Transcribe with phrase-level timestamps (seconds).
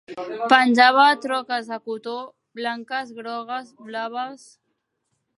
[0.51, 2.15] Penjaven troques de cotó,
[2.59, 4.47] blanques, grogues, blaves...